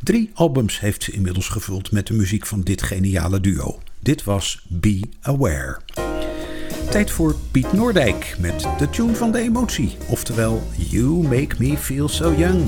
Drie 0.04 0.32
albums 0.34 0.80
heeft 0.80 1.04
ze 1.04 1.12
inmiddels 1.12 1.48
gevuld 1.48 1.92
met 1.92 2.08
de 2.08 2.14
muziek 2.14 2.46
van 2.46 2.62
dit 2.62 2.82
geniale 2.82 3.40
duo. 3.40 3.80
Dit 4.00 4.24
was 4.24 4.66
Be 4.68 5.00
Aware. 5.22 5.80
Tijd 6.90 7.12
voor 7.12 7.36
Piet 7.52 7.74
Noordijk 7.74 8.36
met 8.40 8.68
de 8.78 8.90
tune 8.90 9.16
van 9.16 9.32
de 9.32 9.40
emotie, 9.40 9.98
oftewel 10.08 10.64
You 10.78 11.08
Make 11.10 11.56
Me 11.58 11.78
Feel 11.78 12.10
So 12.10 12.34
Young. 12.34 12.64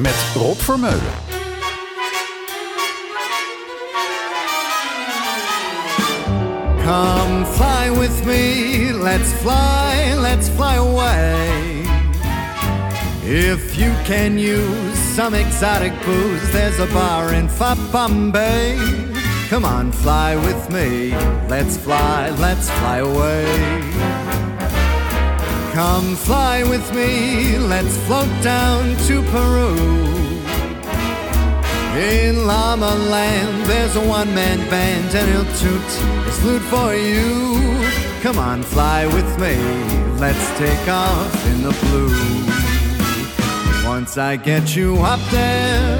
Met 0.00 0.14
Rob 0.34 0.56
Vermeulen. 0.56 1.18
Come 6.82 7.44
fly 7.44 7.90
with 7.90 8.26
me, 8.26 8.92
let's 8.92 9.32
fly, 9.42 10.14
let's 10.14 10.48
fly 10.48 10.76
away. 10.76 11.84
If 13.22 13.78
you 13.78 13.92
can 14.04 14.38
use 14.38 14.98
some 14.98 15.34
exotic 15.34 15.92
booze, 16.04 16.50
there's 16.52 16.78
a 16.80 16.86
bar 16.86 17.32
in 17.34 17.48
Bombay. 17.92 18.76
Come 19.48 19.64
on, 19.64 19.92
fly 19.92 20.36
with 20.36 20.70
me, 20.70 21.14
let's 21.48 21.76
fly, 21.76 22.30
let's 22.30 22.70
fly 22.70 22.98
away. 22.98 24.09
Come 25.80 26.14
fly 26.14 26.62
with 26.62 26.94
me, 26.94 27.56
let's 27.56 27.96
float 28.06 28.28
down 28.42 28.84
to 29.06 29.22
Peru. 29.32 29.74
In 31.96 32.46
Llama 32.46 32.94
Land, 33.08 33.64
there's 33.64 33.96
a 33.96 34.06
one 34.06 34.34
man 34.34 34.58
band, 34.68 35.14
and 35.14 35.26
he'll 35.30 35.56
toot 35.56 35.90
his 36.26 36.38
flute 36.40 36.60
for 36.74 36.94
you. 36.94 37.80
Come 38.20 38.38
on, 38.38 38.62
fly 38.62 39.06
with 39.06 39.30
me. 39.40 39.56
Let's 40.18 40.46
take 40.58 40.86
off 40.86 41.46
in 41.46 41.62
the 41.62 41.72
blue. 41.84 42.14
Once 43.88 44.18
I 44.18 44.36
get 44.36 44.76
you 44.76 44.98
up 44.98 45.20
there 45.30 45.96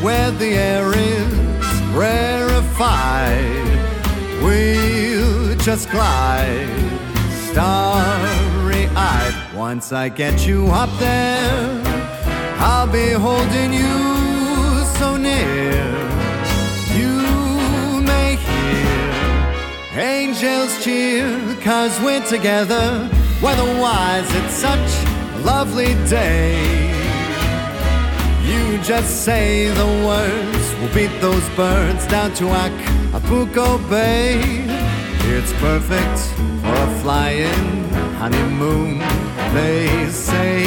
where 0.00 0.30
the 0.30 0.54
air 0.54 0.90
is 0.96 1.82
rarefied, 1.92 3.42
we'll 4.42 5.56
just 5.56 5.90
glide 5.90 6.84
Once 9.54 9.92
I 9.92 10.08
get 10.08 10.46
you 10.46 10.66
up 10.68 10.90
there, 10.98 11.82
I'll 12.58 12.86
be 12.86 13.10
holding 13.10 13.72
you 13.72 14.84
so 14.98 15.16
near. 15.16 15.72
You 16.94 18.02
may 18.02 18.36
hear 18.36 20.00
angels 20.00 20.84
cheer, 20.84 21.56
cause 21.62 21.98
we're 22.00 22.24
together. 22.26 23.08
Weatherwise, 23.42 24.28
it's 24.34 24.54
such 24.54 24.90
a 25.34 25.38
lovely 25.44 25.94
day. 26.08 26.92
You 28.42 28.78
just 28.82 29.24
say 29.24 29.68
the 29.68 29.86
words, 30.06 30.74
we'll 30.78 30.94
beat 30.94 31.20
those 31.20 31.48
birds 31.50 32.06
down 32.06 32.34
to 32.34 32.48
Acapulco 32.48 33.78
Bay. 33.88 34.40
It's 35.26 35.52
perfect 35.54 36.18
for 36.62 36.74
a 36.74 36.98
flying 37.00 37.93
honeymoon. 38.20 38.98
They 39.54 40.10
say, 40.10 40.64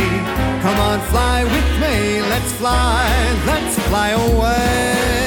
Come 0.61 0.79
on, 0.79 0.99
fly 1.11 1.43
with 1.43 1.69
me, 1.83 2.21
let's 2.21 2.51
fly, 2.53 3.07
let's 3.45 3.79
fly 3.87 4.09
away. 4.09 5.17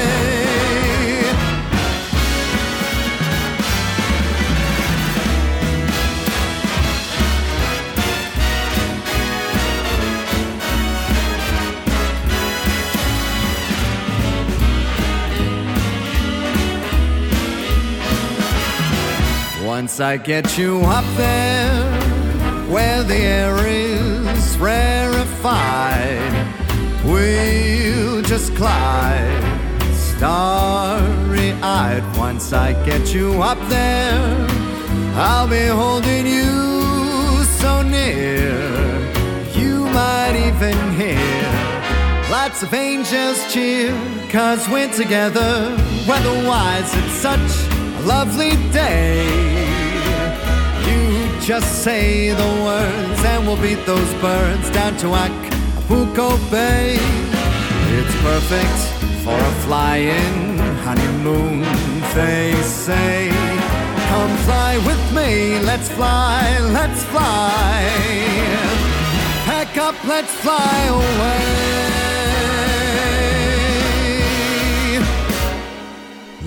Once 19.65 19.99
I 19.99 20.17
get 20.17 20.57
you 20.57 20.81
up 20.81 21.05
there 21.17 21.70
where 22.71 23.03
the 23.03 23.15
air 23.15 23.67
is 23.67 24.57
rarefied, 24.57 26.31
we'll 27.03 28.21
just 28.21 28.55
glide 28.55 29.43
starry 29.93 31.51
eyed. 31.61 32.03
Once 32.15 32.53
I 32.53 32.73
get 32.85 33.13
you 33.13 33.41
up 33.41 33.59
there, 33.67 34.47
I'll 35.15 35.49
be 35.49 35.65
holding 35.65 36.25
you 36.25 37.43
so 37.59 37.81
near. 37.81 38.53
You 39.53 39.85
might 39.87 40.35
even 40.47 40.77
hear 40.93 41.41
lots 42.31 42.63
of 42.63 42.73
angels 42.73 43.51
cheer, 43.51 43.91
cause 44.29 44.69
we're 44.69 44.93
together. 44.93 45.75
Weatherwise, 46.07 46.89
it's 46.95 47.17
such 47.27 47.51
a 47.97 48.01
lovely 48.05 48.55
day. 48.71 49.80
Just 51.51 51.83
say 51.83 52.29
the 52.29 52.51
words 52.63 53.25
and 53.25 53.45
we'll 53.45 53.61
beat 53.61 53.85
those 53.85 54.13
birds 54.21 54.69
down 54.69 54.95
to 54.99 55.07
Acapulco 55.13 56.37
Bay. 56.49 56.95
It's 57.97 58.15
perfect 58.21 58.77
for 59.25 59.37
a 59.37 59.53
flying 59.65 60.57
honeymoon, 60.85 61.59
they 62.15 62.53
say. 62.63 63.31
Come 64.07 64.33
fly 64.47 64.77
with 64.87 65.03
me, 65.13 65.59
let's 65.59 65.89
fly, 65.89 66.57
let's 66.71 67.03
fly. 67.11 67.83
Pack 69.43 69.77
up, 69.77 70.01
let's 70.05 70.33
fly 70.35 70.77
away. 70.87 72.10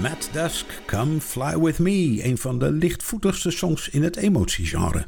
Matt 0.05 0.29
Dusk, 0.33 0.67
Come 0.87 1.21
Fly 1.21 1.59
With 1.59 1.79
Me. 1.79 2.21
Een 2.25 2.39
van 2.39 2.59
de 2.59 2.73
lichtvoetigste 2.73 3.51
songs 3.51 3.89
in 3.89 4.03
het 4.03 4.17
emotiegenre. 4.17 5.05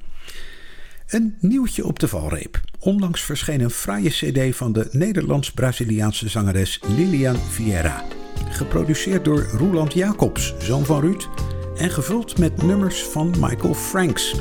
Een 1.09 1.37
nieuwtje 1.41 1.87
op 1.87 1.99
de 1.99 2.09
valreep. 2.09 2.61
Onlangs 2.79 3.21
verscheen 3.21 3.61
een 3.61 3.71
fraaie 3.71 4.09
cd 4.09 4.57
van 4.57 4.73
de 4.73 4.89
Nederlands-Braziliaanse 4.91 6.29
zangeres 6.29 6.81
Lilian 6.97 7.37
Vieira. 7.37 8.05
Geproduceerd 8.51 9.25
door 9.25 9.43
Roeland 9.43 9.93
Jacobs, 9.93 10.55
zoon 10.59 10.85
van 10.85 11.01
Ruud. 11.01 11.29
En 11.77 11.91
gevuld 11.91 12.39
met 12.39 12.63
nummers 12.63 13.03
van 13.03 13.35
Michael 13.41 13.75
Franks. 13.75 14.35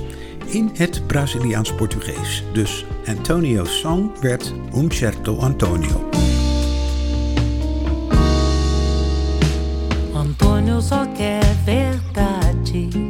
In 0.45 0.70
het 0.74 1.08
Braziliaans-Portugees. 1.08 2.43
Dus 2.53 2.86
Antonio's 3.06 3.80
song 3.80 4.12
werd 4.22 4.53
Un 4.76 4.91
Certo 4.91 5.38
Antonio. 5.38 6.10
Antônio 10.26 10.82
só 10.82 11.06
quer 11.16 11.44
verdades. 11.64 13.05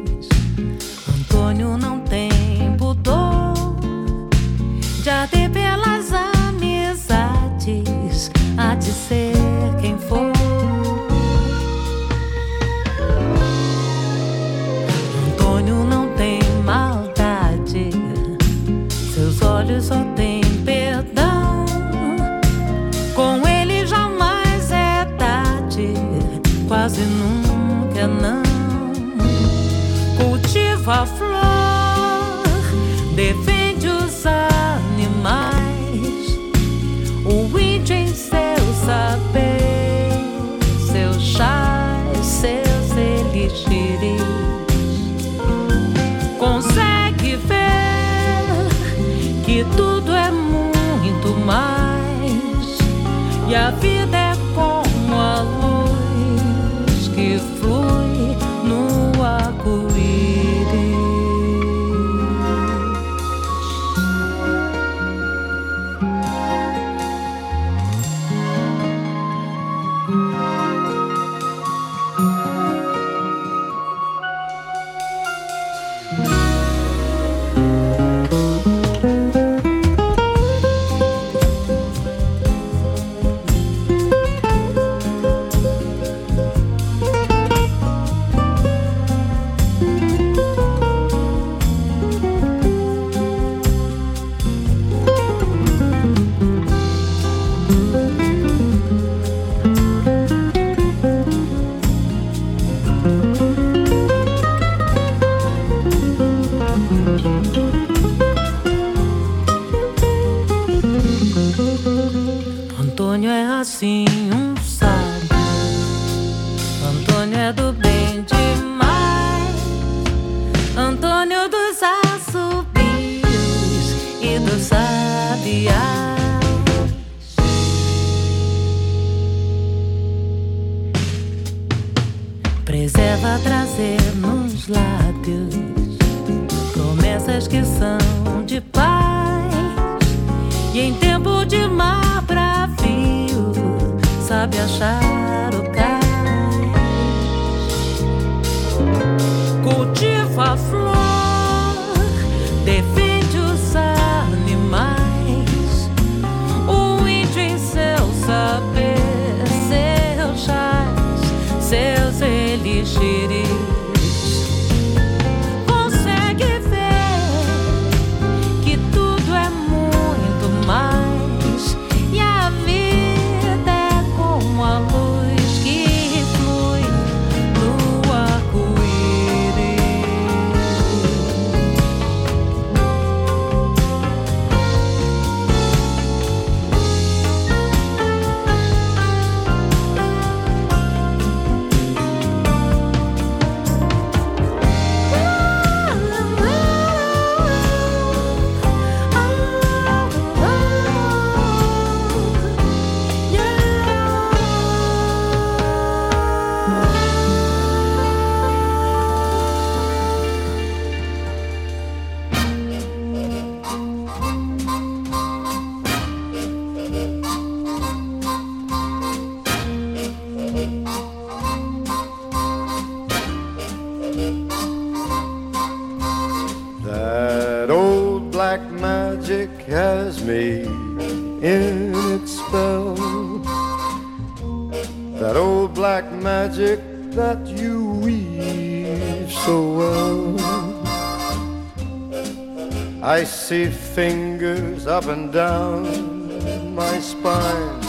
I 243.55 243.69
see 243.69 243.71
fingers 243.71 244.85
up 244.85 245.05
and 245.05 245.31
down 245.31 246.75
my 246.75 246.99
spine. 246.99 247.81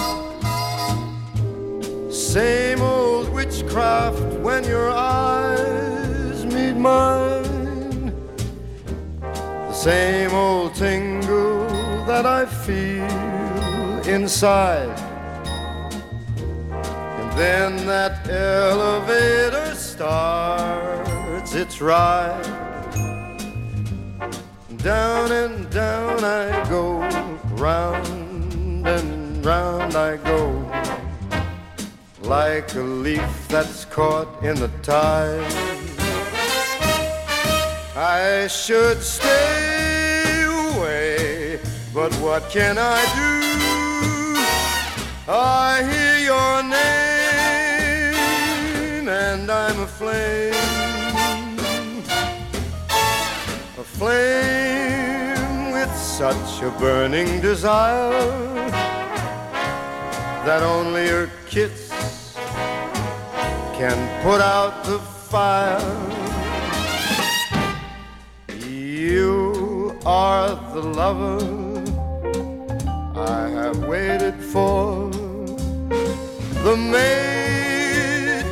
Same 2.09 2.81
old 2.81 3.29
witchcraft 3.35 4.23
when 4.47 4.63
your 4.63 4.91
eyes 4.91 6.45
meet 6.45 6.77
mine. 6.77 8.15
The 9.21 9.73
same 9.73 10.33
old 10.35 10.77
tingle 10.77 11.67
that 12.07 12.27
I 12.27 12.47
feel 12.47 14.07
inside. 14.07 14.97
And 17.19 17.33
then 17.37 17.87
that 17.89 18.29
elevator 18.29 19.75
starts 19.75 21.55
its 21.55 21.81
ride. 21.81 22.67
Down 24.79 25.16
down 26.21 26.25
I 26.25 26.69
go, 26.69 27.01
round 27.57 28.87
and 28.87 29.45
round 29.45 29.95
I 29.95 30.17
go, 30.17 30.65
like 32.23 32.75
a 32.75 32.81
leaf 32.81 33.49
that's 33.49 33.85
caught 33.87 34.43
in 34.43 34.57
the 34.57 34.69
tide. 34.83 35.53
I 37.97 38.47
should 38.49 39.03
stay 39.03 40.45
away, 40.45 41.61
but 41.93 42.15
what 42.15 42.49
can 42.51 42.79
I 42.79 43.03
do? 43.17 43.33
I 45.29 45.83
hear 45.91 46.19
your 46.33 46.63
name 46.63 46.99
and 49.09 49.51
I'm 49.51 49.81
aflame. 49.81 50.55
Aflame 53.79 54.76
such 56.17 56.63
a 56.63 56.71
burning 56.79 57.43
desire 57.43 58.11
that 60.47 60.63
only 60.63 61.09
your 61.09 61.29
kiss 61.47 61.93
can 63.77 63.99
put 64.23 64.41
out 64.41 64.83
the 64.85 64.99
fire. 64.99 65.79
You 68.49 69.95
are 70.07 70.49
the 70.73 70.81
lover 70.81 71.37
I 73.15 73.51
have 73.51 73.85
waited 73.85 74.37
for, 74.37 75.11
the 76.65 76.77
mate 76.79 78.43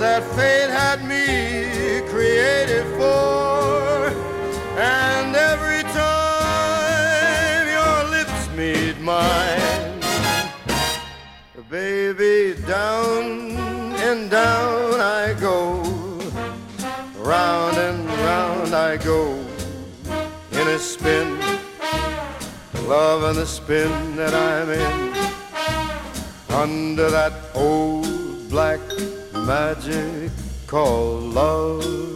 that 0.00 0.24
fate 0.34 0.70
had 0.80 1.04
me 1.04 2.08
created 2.10 2.84
for, 2.98 3.43
down 12.66 13.52
and 13.96 14.30
down 14.30 15.00
I 15.00 15.34
go, 15.38 15.82
round 17.16 17.76
and 17.76 18.06
round 18.06 18.74
I 18.74 18.96
go 18.96 19.34
in 20.52 20.68
a 20.68 20.78
spin. 20.78 21.38
Love 22.86 23.22
and 23.24 23.36
the 23.36 23.46
spin 23.46 24.16
that 24.16 24.34
I'm 24.34 24.70
in 24.70 25.14
under 26.52 27.10
that 27.10 27.32
old 27.54 28.48
black 28.48 28.80
magic 29.32 30.30
called 30.66 31.24
love. 31.34 32.13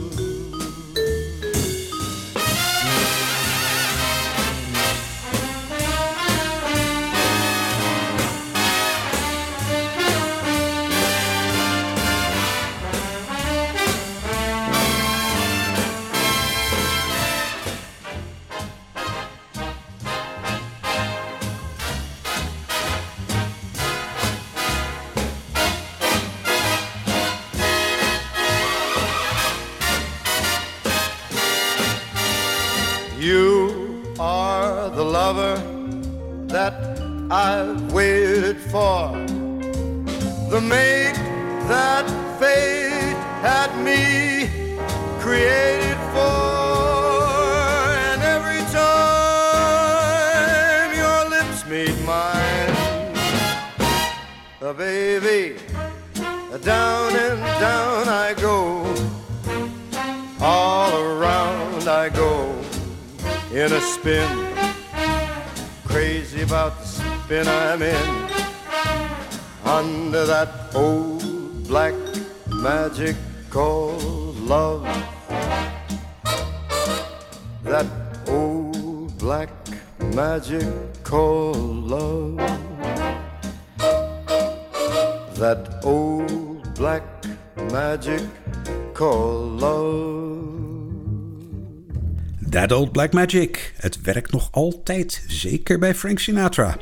Black 92.99 93.13
Magic. 93.13 93.73
Het 93.77 94.01
werkt 94.01 94.33
nog 94.33 94.49
altijd, 94.51 95.25
zeker 95.27 95.79
bij 95.79 95.95
Frank 95.95 96.19
Sinatra. 96.19 96.77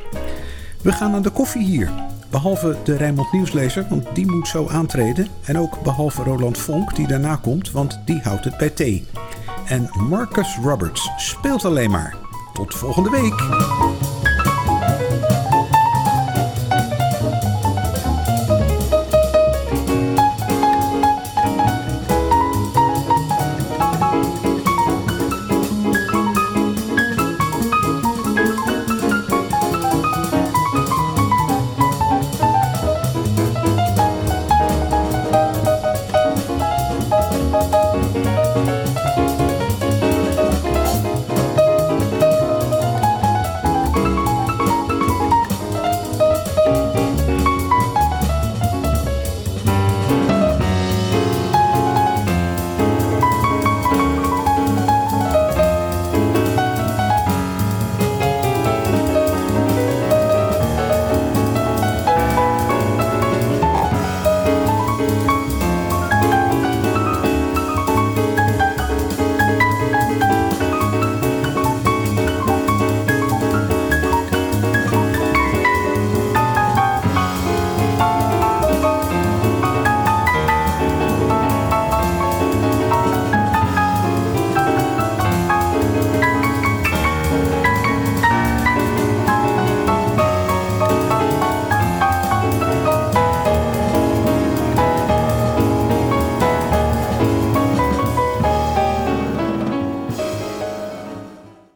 We 0.83 0.93
gaan 0.93 1.15
aan 1.15 1.23
de 1.23 1.31
koffie 1.31 1.65
hier. 1.65 1.91
Behalve 2.31 2.77
de 2.85 2.97
Rijnmond 2.97 3.33
Nieuwslezer, 3.33 3.87
want 3.89 4.15
die 4.15 4.27
moet 4.27 4.49
zo 4.49 4.69
aantreden. 4.69 5.29
En 5.45 5.59
ook 5.59 5.83
behalve 5.83 6.23
Roland 6.23 6.59
Vonk, 6.59 6.95
die 6.95 7.07
daarna 7.07 7.37
komt, 7.37 7.71
want 7.71 8.01
die 8.05 8.21
houdt 8.21 8.45
het 8.45 8.57
bij 8.57 8.71
thee. 8.71 9.07
En 9.67 9.91
Marcus 10.09 10.59
Roberts 10.63 11.11
speelt 11.17 11.65
alleen 11.65 11.91
maar. 11.91 12.17
Tot 12.53 12.75
volgende 12.75 13.11
week. 13.11 13.35